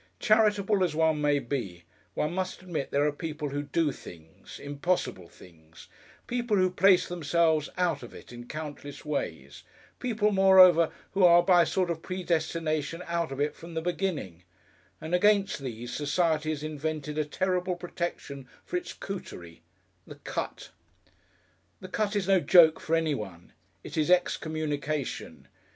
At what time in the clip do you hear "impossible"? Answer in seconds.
4.59-5.29